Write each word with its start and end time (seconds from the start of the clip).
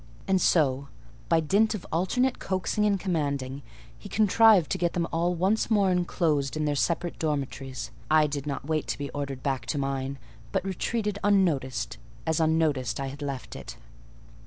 And 0.27 0.41
so, 0.41 0.87
by 1.29 1.41
dint 1.41 1.75
of 1.75 1.85
alternate 1.91 2.39
coaxing 2.39 2.87
and 2.87 2.99
commanding, 2.99 3.61
he 3.95 4.09
contrived 4.09 4.71
to 4.71 4.79
get 4.79 4.93
them 4.93 5.07
all 5.13 5.35
once 5.35 5.69
more 5.69 5.91
enclosed 5.91 6.57
in 6.57 6.65
their 6.65 6.73
separate 6.73 7.19
dormitories. 7.19 7.91
I 8.09 8.25
did 8.25 8.47
not 8.47 8.65
wait 8.65 8.87
to 8.87 8.97
be 8.97 9.11
ordered 9.11 9.43
back 9.43 9.67
to 9.67 9.77
mine, 9.77 10.17
but 10.51 10.65
retreated 10.65 11.19
unnoticed, 11.23 11.99
as 12.25 12.39
unnoticed 12.39 12.99
I 12.99 13.09
had 13.09 13.21
left 13.21 13.55
it. 13.55 13.77